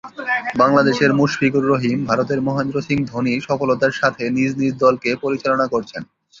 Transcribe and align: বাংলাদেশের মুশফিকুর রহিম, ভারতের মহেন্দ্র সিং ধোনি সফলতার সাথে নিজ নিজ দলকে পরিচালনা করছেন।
বাংলাদেশের 0.57 1.11
মুশফিকুর 1.19 1.63
রহিম, 1.67 1.97
ভারতের 2.05 2.39
মহেন্দ্র 2.41 2.77
সিং 2.81 2.97
ধোনি 3.05 3.33
সফলতার 3.47 3.93
সাথে 3.99 4.23
নিজ 4.37 4.51
নিজ 4.61 4.73
দলকে 4.85 5.09
পরিচালনা 5.23 5.65
করছেন। 5.73 6.01